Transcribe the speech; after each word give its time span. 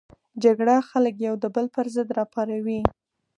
جګړه 0.43 0.75
خلک 0.89 1.15
یو 1.27 1.35
د 1.43 1.45
بل 1.55 1.65
پر 1.75 1.85
ضد 1.95 2.09
راپاروي 2.19 2.81